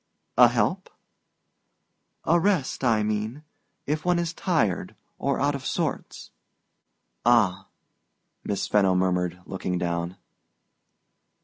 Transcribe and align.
"A 0.35 0.47
help?" 0.47 0.89
"A 2.23 2.39
rest, 2.39 2.83
I 2.83 3.03
mean...if 3.03 4.03
one 4.03 4.17
is 4.17 4.33
tired 4.33 4.95
or 5.19 5.39
out 5.39 5.53
of 5.53 5.63
sorts." 5.63 6.31
"Ah," 7.23 7.67
Miss 8.43 8.65
Fenno 8.67 8.95
murmured, 8.95 9.39
looking 9.45 9.77
down. 9.77 10.17